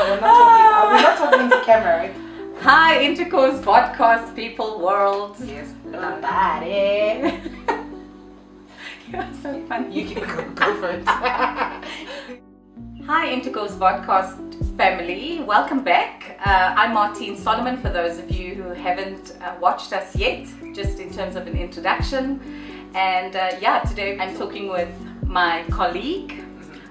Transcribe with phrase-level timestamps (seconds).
[0.00, 0.64] but we're not talking.
[0.64, 2.14] uh, we're not talking into camera, right?
[2.62, 5.36] Hi, Intercourse Podcast People World.
[5.40, 5.74] Yes.
[5.84, 7.38] Nobody.
[9.12, 10.00] You're so funny.
[10.00, 11.04] You can go, go for it.
[13.06, 14.38] Hi, Intercourse Podcast
[14.78, 15.40] family.
[15.40, 16.38] Welcome back.
[16.46, 17.76] Uh, I'm Martine Solomon.
[17.76, 21.58] For those of you who haven't uh, watched us yet, just in terms of an
[21.58, 22.40] introduction.
[22.94, 24.88] And uh, yeah, today I'm talking with
[25.24, 26.42] my colleague,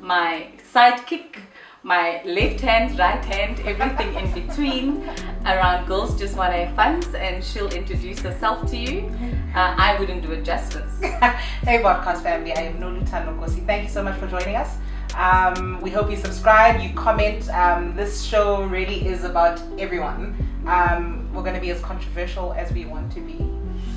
[0.00, 1.38] my sidekick,
[1.84, 5.02] my left hand, right hand, everything in between
[5.44, 9.10] around Girls Just Want to Have Funs, and she'll introduce herself to you.
[9.54, 11.00] Uh, I wouldn't do it justice.
[11.00, 12.52] hey, podcast family.
[12.52, 13.66] I am Nolutan Nokosi.
[13.66, 14.76] Thank you so much for joining us.
[15.16, 17.48] Um, we hope you subscribe, you comment.
[17.50, 20.36] Um, this show really is about everyone.
[20.66, 23.50] Um, we're going to be as controversial as we want to be,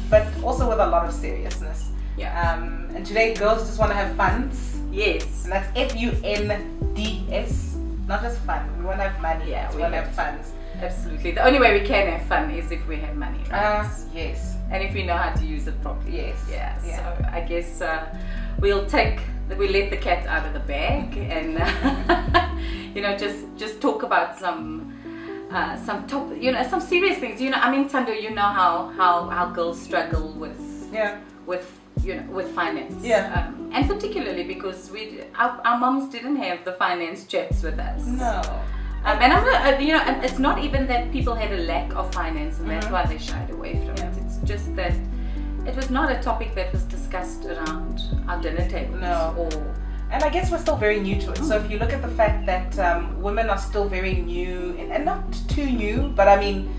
[0.09, 1.91] but also with a lot of seriousness.
[2.17, 2.53] Yeah.
[2.53, 4.79] Um, and today, girls just want to have funs.
[4.91, 5.43] Yes.
[5.43, 7.74] And that's F U N D S.
[8.07, 8.61] Not just fun.
[8.79, 9.49] We want to have money.
[9.49, 10.51] Yeah, we we want to have funs.
[10.81, 11.31] Absolutely.
[11.31, 13.85] The only way we can have fun is if we have money, right?
[13.85, 14.57] Uh, yes.
[14.71, 16.17] and if we know how to use it properly.
[16.17, 16.37] Yes.
[16.49, 16.77] Yeah.
[16.85, 16.97] Yeah.
[16.97, 18.05] So I guess uh,
[18.59, 19.19] we'll take
[19.57, 22.57] we let the cat out of the bag and uh,
[22.95, 24.91] you know just just talk about some.
[25.51, 27.39] Uh, some top, you know, some serious things.
[27.39, 30.59] You know, I mean, Tando, you know how how how girls struggle with
[30.91, 31.19] Yeah.
[31.45, 31.65] with
[32.03, 32.95] you know with finance.
[33.03, 33.47] Yeah.
[33.47, 38.05] Um, and particularly because we our, our moms didn't have the finance chats with us.
[38.05, 38.41] No.
[39.05, 41.61] Um, and I'm not, uh, you know, and it's not even that people had a
[41.63, 42.91] lack of finance and that's Mhm.
[42.91, 44.09] why they shied away from Yeah.
[44.11, 44.17] it.
[44.25, 44.93] It's just that
[45.67, 49.35] it was not a topic that was discussed around our dinner tables No.
[49.37, 49.49] or
[50.11, 51.39] And I guess we're still very new to it.
[51.39, 54.91] So if you look at the fact that um, women are still very new, and,
[54.91, 56.69] and not too new, but I mean,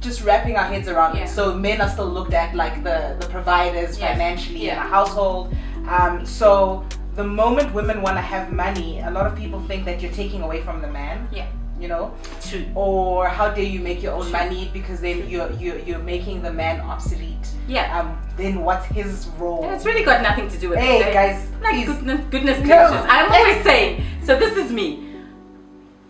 [0.00, 1.24] just wrapping our heads around Yeah.
[1.24, 1.28] it.
[1.28, 4.12] So men are still looked at like the, the providers Yeah.
[4.12, 5.54] financially in a household.
[5.88, 6.84] Um, so
[7.16, 10.42] the moment women want to have money, a lot of people think that you're taking
[10.42, 11.28] away from the man.
[11.32, 11.46] Yeah.
[11.80, 12.64] You know, true.
[12.74, 14.32] or how dare you make your own True.
[14.32, 17.46] money because then you're, you're you're making the man obsolete.
[17.68, 17.96] Yeah.
[18.00, 19.62] Um, then what's his role?
[19.64, 21.12] And it's really got nothing to do with Hey, it.
[21.14, 22.66] guys, like goodness, goodness No.
[22.66, 23.06] gracious.
[23.08, 24.02] I'm always saying.
[24.24, 25.06] So this is me.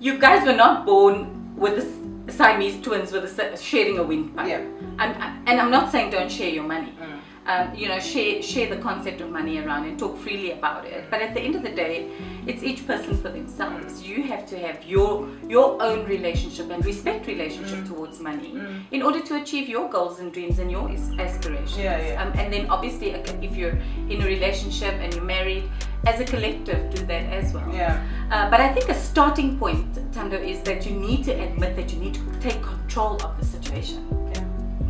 [0.00, 4.48] You guys were not born with the S- Siamese twins with a, sharing a windpipe.
[4.48, 4.64] Yeah.
[4.98, 6.92] I'm, and I'm not saying don't share your money.
[7.00, 7.17] Mm.
[7.48, 11.04] Um, you know, share share the concept of money around and talk freely about it.
[11.10, 12.10] But at the end of the day,
[12.46, 14.02] it's each person for themselves.
[14.06, 18.82] You have to have your your own relationship and respect relationship towards money Mm.
[18.90, 21.78] in order to achieve your goals and dreams and your aspirations.
[21.78, 22.22] Yeah, yeah.
[22.22, 23.10] Um, and then obviously,
[23.46, 23.78] if you're
[24.10, 25.64] in a relationship and you're married,
[26.06, 27.68] as a collective, do that as well.
[27.72, 28.00] Yeah.
[28.30, 31.92] Uh, but I think a starting point, Tando, is that you need to admit that
[31.92, 34.07] you need to take control of the situation.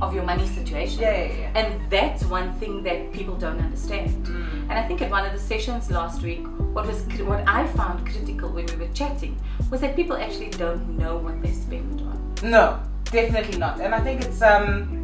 [0.01, 1.01] Of your money situation.
[1.01, 1.53] Yeah, yeah, yeah.
[1.59, 4.27] And that's one thing that people don't understand.
[4.27, 4.63] Mm.
[4.69, 8.07] And I think at one of the sessions last week, what was what I found
[8.07, 9.39] critical when we were chatting
[9.71, 12.35] was that people actually don't know what they spend on.
[12.43, 13.81] No, definitely not.
[13.81, 14.95] And I think it's um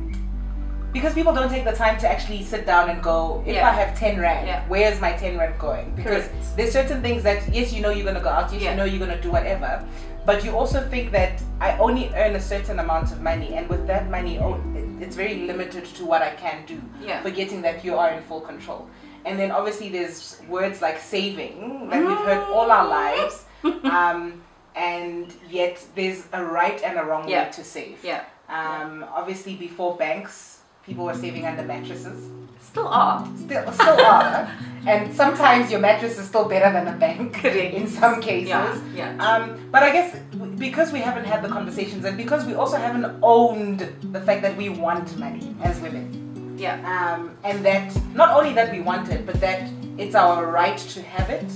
[0.92, 3.68] because people don't take the time to actually sit down and go, if Yeah.
[3.68, 4.62] I have 10 rand, Yeah.
[4.68, 5.92] where's my 10 rand going?
[5.96, 6.56] Because Correct.
[6.56, 8.70] there's certain things that, yes, you know you're going to go out, yes, Yeah.
[8.70, 9.84] you know you're going to do whatever,
[10.26, 13.86] but you also think that I only earn a certain amount of money, and with
[13.86, 14.60] that money, oh,
[15.00, 17.22] it's very limited to what I can do, Yeah.
[17.22, 18.88] forgetting that you are in full control.
[19.26, 23.44] And then obviously there's words like saving that we've heard all our lives,
[23.84, 24.42] um,
[24.76, 27.46] and yet there's a right and a wrong Yeah.
[27.46, 27.98] way to save.
[28.04, 32.30] Yeah, Um, obviously, before banks, people were saving under mattresses.
[32.60, 33.26] still are.
[33.36, 34.50] Still, still are.
[34.86, 37.32] And sometimes your mattress is still better than a bank.
[37.40, 37.74] Correct.
[37.74, 38.48] In some cases.
[38.48, 39.16] Yeah, yeah.
[39.16, 40.14] Um, but I guess
[40.58, 43.80] because we haven't had the conversations, and because we also haven't owned
[44.12, 46.74] the fact that we want money as women, yeah.
[46.84, 51.00] um, and that not only that we want it, but that it's our right to
[51.00, 51.50] have it.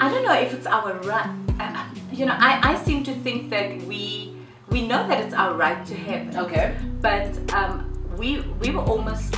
[0.00, 1.30] I don't know if it's our right.
[1.60, 4.37] Uh, you know, I, I seem to think that we
[4.70, 6.36] we know that it's our right to have it.
[6.36, 6.76] Okay.
[7.00, 9.36] But um, we we were almost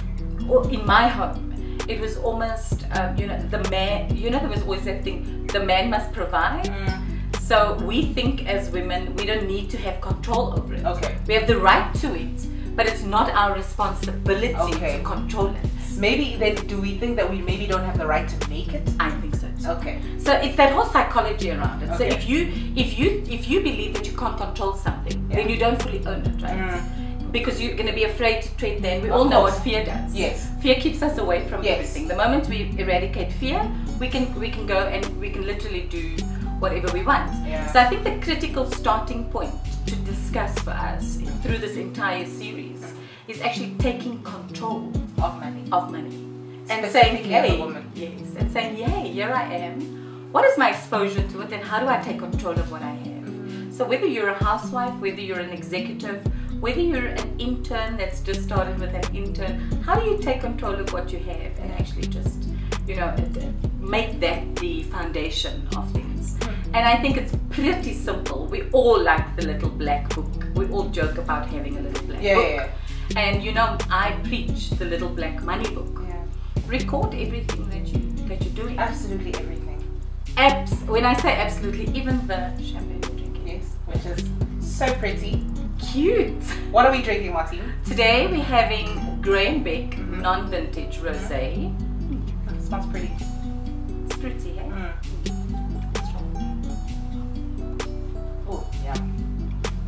[0.70, 1.46] in my home.
[1.88, 4.16] It was almost um, you know the man.
[4.16, 5.46] You know there was always that thing.
[5.46, 6.66] The man must provide.
[6.66, 7.40] Mm.
[7.40, 10.84] So we think as women we don't need to have control over it.
[10.84, 11.16] Okay.
[11.26, 14.98] We have the right to it, but it's not our responsibility Okay.
[14.98, 15.69] to control it.
[16.00, 18.82] Maybe then do we think that we maybe don't have the right to make it?
[18.98, 19.68] I think so too.
[19.78, 20.00] Okay.
[20.18, 21.96] So it's that whole psychology around it.
[21.98, 25.58] So if you if you if you believe that you can't control something, then you
[25.58, 26.58] don't fully own it, right?
[26.58, 27.32] Mm.
[27.32, 28.94] Because you're going to be afraid to tread there.
[28.94, 30.12] And we Of all know what fear does.
[30.12, 30.48] Yes.
[30.62, 31.74] Fear keeps us away from Yes.
[31.74, 32.08] everything.
[32.08, 33.60] The moment we eradicate fear,
[34.00, 36.16] we can we can go and we can literally do
[36.58, 37.30] whatever we want.
[37.46, 37.66] Yeah.
[37.72, 39.54] So I think the critical starting point
[39.86, 42.92] to discuss for us through this entire series
[43.28, 44.92] is actually taking control
[45.22, 45.64] Of money.
[45.72, 46.16] of money
[46.68, 49.80] and saying, Specifically as a hey, yes, and saying, hey, here I am.
[50.32, 52.90] what is my exposure to it and how do I take control of what I
[52.92, 53.24] have?
[53.24, 53.72] Mm-hmm.
[53.72, 56.24] So whether you're a housewife, whether you're an executive,
[56.60, 60.74] whether you're an intern that's just started with an intern, how do you take control
[60.74, 62.44] of what you have and actually just,
[62.86, 63.14] you know,
[63.80, 66.36] make that the foundation of things?
[66.38, 66.74] Mm-hmm.
[66.76, 68.46] And I think it's pretty simple.
[68.46, 70.26] We all like the little black book.
[70.54, 72.70] We all joke about having a little black Yeah, book.
[73.10, 76.02] yeah, And you know, I preach the little black money book.
[76.08, 76.16] yeah.
[76.66, 78.78] Record everything that you that you're doing.
[78.78, 79.78] Absolutely everything.
[80.36, 83.46] Abs- when I say absolutely, even the champagne you're drinking.
[83.48, 84.24] Yes, which is
[84.78, 85.44] so pretty.
[85.92, 86.42] Cute.
[86.70, 87.72] What are we drinking, Martine?
[87.84, 90.20] Today we're having Graham Beck Mhm.
[90.22, 91.74] non-vintage rosé.
[92.62, 93.10] smells pretty.
[94.04, 94.62] It's pretty, eh?
[94.62, 94.92] Mm.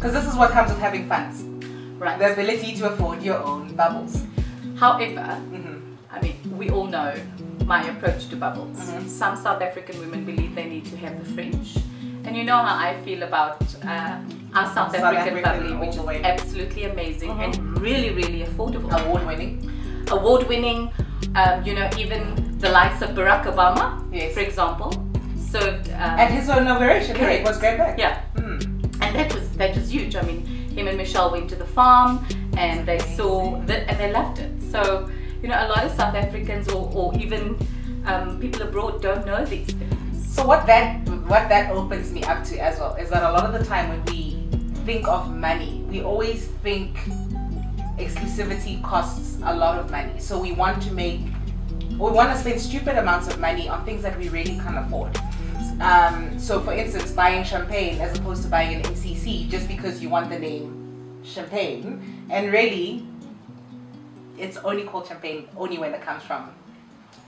[0.02, 1.42] Because this is what comes with having funds.
[1.96, 2.18] Right.
[2.18, 4.24] The ability to afford your own bubbles.
[4.76, 5.78] However, hmm
[6.10, 7.14] I mean, we all know
[7.66, 8.76] my approach to bubbles.
[8.78, 9.08] Mhm.
[9.08, 11.76] Some South African women believe they need to have the French.
[12.24, 14.16] And you know how I feel about uh,
[14.56, 17.44] our South, South African, African bubbly, which is absolutely amazing Mhm.
[17.44, 18.90] and really, really affordable.
[19.00, 19.54] Award winning.
[20.10, 20.90] Award winning,
[21.36, 24.34] um, you know, even the likes of Barack Obama, Yes.
[24.34, 24.90] for example,
[25.54, 25.88] served.
[25.90, 27.98] Um, At his inauguration, yeah, it was Graham Beck.
[27.98, 28.18] yeah,
[29.76, 30.16] was huge.
[30.16, 32.24] I mean, him and Michelle went to the farm
[32.56, 34.50] and they saw that and they loved it.
[34.70, 35.10] So
[35.42, 37.58] you know, a lot of South Africans or, or even
[38.06, 40.34] um, people abroad don't know these things.
[40.34, 43.44] So what that what that opens me up to as well is that a lot
[43.44, 44.48] of the time when we
[44.84, 46.96] think of money, we always think
[47.98, 50.18] exclusivity costs a lot of money.
[50.18, 51.20] So we want to make
[51.90, 55.18] we want to spend stupid amounts of money on things that we really can't afford.
[55.80, 60.08] Um, so for instance, buying champagne as opposed to buying an MCC just because you
[60.08, 63.04] want the name champagne, and really,
[64.38, 66.50] it's only called champagne only when it comes from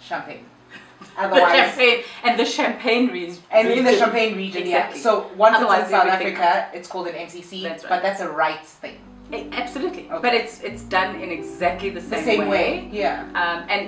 [0.03, 0.45] champagne.
[1.01, 3.43] The Otherwise, champagne and the champagne region.
[3.51, 4.97] and in the Champagne region, Exactly.
[4.99, 5.03] yeah.
[5.03, 7.91] So once Otherwise, it's in South Africa, it's called an MCC, That's right.
[7.91, 8.99] but that's a rights thing.
[9.35, 10.19] Eh, Absolutely, Okay.
[10.23, 13.25] but it's it's done in exactly the The same, same way, yeah.
[13.43, 13.83] Um, and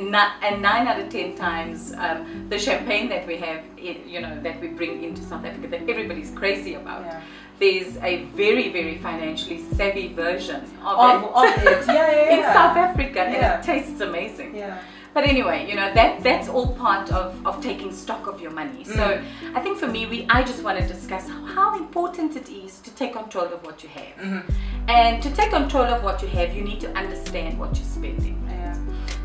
[0.47, 4.35] and nine out of ten times, um, the champagne that we have, i- you know,
[4.47, 7.03] that we bring into South Africa, that everybody's crazy about.
[7.07, 7.21] Yeah.
[7.59, 8.13] There's a
[8.43, 12.43] very very financially savvy version of, Of, it, of it, yeah, yeah, in.
[12.59, 14.51] South Africa, and it tastes amazing.
[14.57, 14.79] Yeah.
[15.17, 18.85] But anyway, you know that that's all part of, of taking stock of your money.
[18.85, 19.57] So Mm.
[19.57, 22.81] I think for me, we I just want to discuss how, how important it is
[22.81, 24.17] to take control of what you have.
[24.27, 24.43] Mhm.
[24.89, 28.37] And to take control of what you have, you need to understand what you're spending.
[28.47, 28.77] Yeah.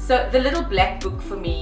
[0.08, 1.58] So the little black book for me,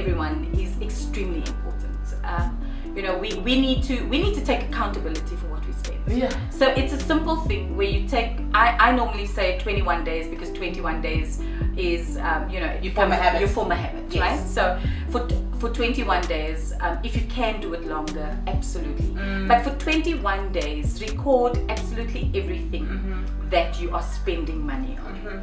[0.00, 1.98] everyone, is extremely important.
[2.32, 2.50] Um,
[2.96, 5.61] you know, we, we need to we need to take accountability for what
[6.06, 6.30] Yeah.
[6.50, 8.32] So it's a simple thing where you take.
[8.54, 11.40] I, I normally say 21 days because 21 days
[11.76, 13.40] is um, you know You form a habit.
[13.40, 14.20] You form a habit, Yes.
[14.20, 14.48] right?
[14.48, 14.78] So
[15.10, 19.06] for t- for 21 days, um, if you can do it longer, absolutely.
[19.06, 19.46] Mm.
[19.48, 23.50] But for 21 days, record absolutely everything Mhm.
[23.50, 25.14] that you are spending money on.
[25.14, 25.40] Mhm.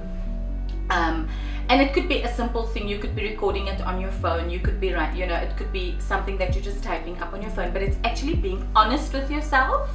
[0.90, 1.30] Um,
[1.70, 2.88] and it could be a simple thing.
[2.88, 4.50] You could be recording it on your phone.
[4.50, 5.16] You could be right.
[5.16, 7.72] You know, it could be something that you're just typing up on your phone.
[7.72, 9.90] But it's actually being honest with yourself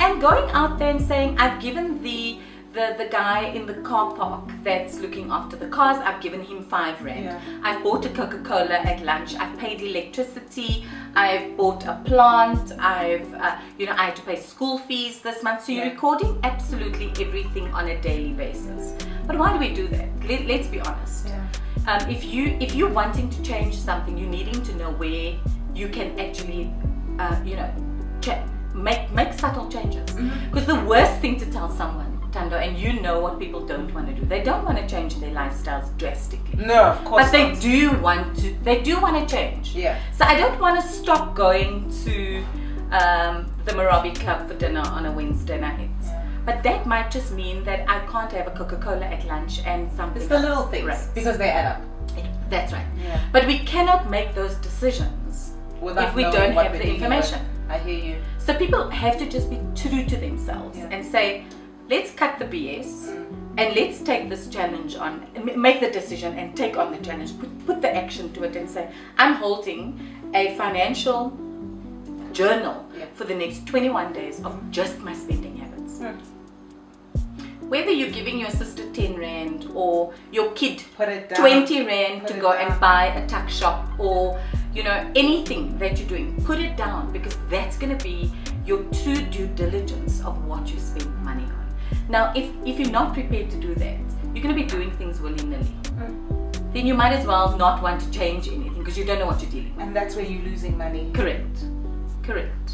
[0.00, 2.38] and going out there and saying, "I've given the."
[2.72, 6.64] The, the guy in the car park that's looking after the cars, I've given him
[6.64, 7.24] five rand.
[7.24, 7.40] Yeah.
[7.62, 9.34] I've bought a Coca Cola at lunch.
[9.34, 10.86] I've paid electricity.
[11.14, 12.72] I've bought a plant.
[12.80, 15.64] I've, uh, you know, I had to pay school fees this month.
[15.64, 18.94] So you're recording absolutely everything on a daily basis.
[19.26, 20.08] But why do we do that?
[20.26, 21.26] Let, let's be honest.
[21.26, 21.46] Yeah.
[21.86, 25.36] Um, if you if you're wanting to change something, you're needing to know where
[25.74, 26.72] you can actually,
[27.18, 27.70] uh, you know,
[28.74, 30.08] make make subtle changes.
[30.10, 30.50] Mhm.
[30.50, 34.06] Because the worst thing to tell someone, Tando, and you know what people don't want
[34.08, 34.24] to do.
[34.24, 36.64] They don't want to change their lifestyles drastically.
[36.64, 37.24] No, of course.
[37.24, 38.54] But they do want to.
[38.64, 39.74] They do want to change.
[39.74, 40.00] Yeah.
[40.12, 42.38] So I don't want to stop going to
[42.90, 45.90] um, the Marabi Club for dinner on a Wednesday night.
[46.04, 46.18] Yeah.
[46.46, 50.20] But that might just mean that I can't have a Coca-Cola at lunch and something.
[50.22, 50.44] It's the else.
[50.44, 51.08] little things Right.
[51.14, 51.82] because they add up.
[52.50, 52.86] That's right.
[53.00, 53.20] Yeah.
[53.30, 57.40] But we cannot make those decisions Without if we don't have the information.
[57.68, 58.16] I hear you.
[58.38, 60.88] So people have to just be true to themselves Yeah.
[60.90, 61.44] and say,
[61.88, 63.08] let's cut the BS
[63.58, 67.66] and let's take this challenge on, make the decision and take on the challenge, put,
[67.66, 71.36] put the action to it and say, I'm holding a financial
[72.32, 73.06] journal Yeah.
[73.14, 75.98] for the next 21 days of just my spending habits.
[75.98, 76.16] Mm.
[77.68, 81.38] Whether you're giving your sister 10 Rand or your kid Put it down.
[81.40, 82.70] 20 rand Put to go down.
[82.72, 84.40] and buy a tuck shop or
[84.74, 88.30] you know anything that you're doing put it down because that's going to be
[88.66, 91.61] your true due diligence of what you spend money on
[92.16, 93.98] now if if you're not prepared to do that
[94.34, 96.72] you're going to be doing things willy-nilly Mm.
[96.74, 99.42] then you might as well not want to change anything because you don't know what
[99.42, 101.10] you're dealing with And that's where you're losing money.
[101.14, 101.64] correct
[102.22, 102.68] Correct.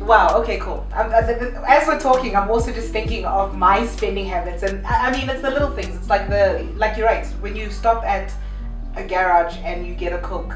[0.00, 0.36] Wow.
[0.40, 0.58] Okay.
[0.58, 0.86] Cool.
[0.92, 1.22] Um, uh,
[1.66, 5.28] as we're talking, I'm also just thinking of my spending habits, and I, I mean,
[5.30, 5.94] it's the little things.
[5.96, 7.24] It's like the like you're right.
[7.40, 8.32] When you stop at
[8.96, 10.54] a garage and you get a coke,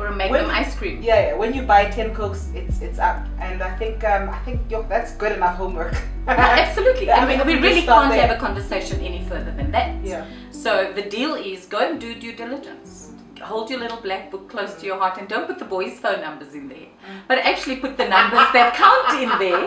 [0.00, 1.02] Or a Magnum When- ice cream.
[1.02, 4.38] yeah, yeah, when you buy ten cokes, it's it's up, and I think um, I
[4.46, 5.94] think yo, that's good enough homework.
[6.26, 7.06] Absolutely.
[7.10, 8.26] Yeah, I mean, we really can't there.
[8.26, 9.90] have a conversation any further than that.
[10.02, 10.24] Yeah.
[10.50, 13.12] So the deal is go and do due diligence.
[13.50, 16.20] Hold your little black book close to your heart and don't put the boys' phone
[16.20, 16.88] numbers in there.
[17.28, 19.64] But actually put the numbers that count in there,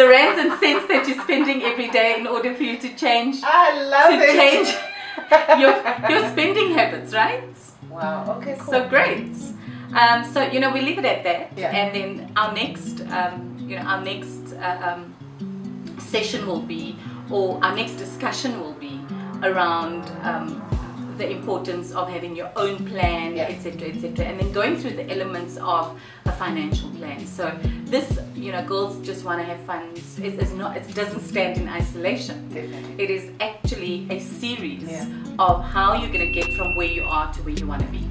[0.00, 3.36] the rands and cents that you're spending every day in order for you to change
[3.42, 4.36] I love to it.
[4.42, 4.68] change
[5.62, 5.74] your,
[6.12, 7.42] your spending habits, right?
[7.90, 8.36] Wow.
[8.38, 8.54] Okay.
[8.60, 8.72] Cool.
[8.72, 9.34] So great.
[9.96, 11.70] Um, so you know we leave it at that, Yeah.
[11.80, 16.96] and then our next, um, you know, our next uh, um, session will be,
[17.30, 19.00] or our next discussion will be
[19.42, 20.62] around um,
[21.18, 23.44] the importance of having your own plan, Yeah.
[23.48, 27.26] etc., etc., and then going through the elements of a financial plan.
[27.26, 27.50] So
[27.86, 29.82] this, you know, girls just want to have fun.
[29.94, 30.76] It's, it's not.
[30.76, 32.48] It doesn't stand in isolation.
[32.50, 33.02] Definitely.
[33.02, 35.06] It is actually a series Yeah.
[35.38, 37.88] of how you're going to get from where you are to where you want to
[37.88, 38.04] be.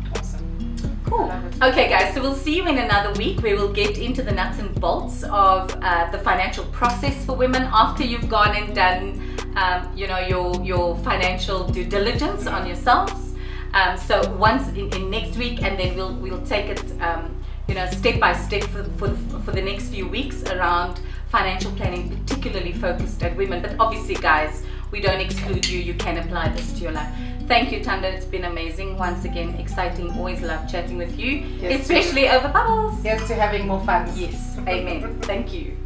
[1.16, 1.32] Cool.
[1.64, 4.76] Okay, guys, so we'll see you in another week we'll get into the nuts and
[4.82, 10.08] bolts of uh, the financial process for women after you've gone and done, um, you
[10.08, 13.34] know, your your financial due diligence on yourselves.
[13.74, 17.34] Um, so once in, in next week, and then we'll we'll take it, um,
[17.70, 22.10] you know, step by step for, for for the next few weeks around financial planning,
[22.26, 23.62] particularly focused at women.
[23.62, 25.80] But obviously, guys, we don't exclude you.
[25.80, 27.14] You can apply this to your life.
[27.48, 28.08] Thank you, Tando.
[28.08, 28.98] It's been amazing.
[28.98, 30.12] Once again, exciting.
[30.18, 33.04] Always love chatting with you, Yes, especially over bubbles.
[33.04, 34.12] Yes, to having more fun.
[34.16, 34.58] Yes.
[34.68, 35.20] Amen.
[35.22, 35.78] Thank you.